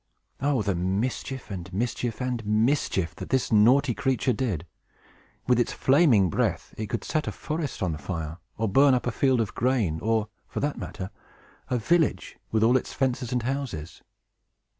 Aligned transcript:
Oh, 0.41 0.63
the 0.63 0.73
mischief, 0.73 1.51
and 1.51 1.71
mischief, 1.71 2.21
and 2.21 2.43
mischief 2.43 3.13
that 3.17 3.29
this 3.29 3.51
naughty 3.51 3.93
creature 3.93 4.33
did! 4.33 4.65
With 5.45 5.59
its 5.59 5.71
flaming 5.73 6.27
breath, 6.27 6.73
it 6.75 6.87
could 6.87 7.03
set 7.03 7.27
a 7.27 7.31
forest 7.31 7.83
on 7.83 7.95
fire, 7.97 8.39
or 8.57 8.67
burn 8.67 8.95
up 8.95 9.05
a 9.05 9.11
field 9.11 9.39
of 9.39 9.53
grain, 9.53 9.99
or, 9.99 10.27
for 10.47 10.59
that 10.59 10.79
matter, 10.79 11.11
a 11.69 11.77
village, 11.77 12.39
with 12.49 12.63
all 12.63 12.77
its 12.77 12.93
fences 12.93 13.31
and 13.31 13.43
houses. 13.43 14.01